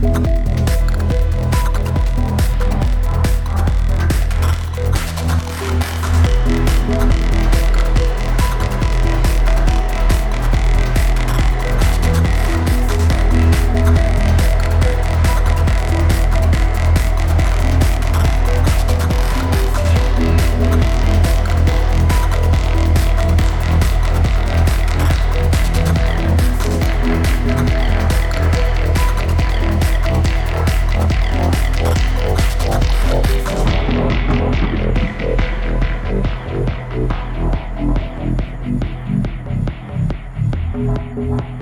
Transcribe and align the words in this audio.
Bye. 0.00 0.47
Bye. 41.26 41.57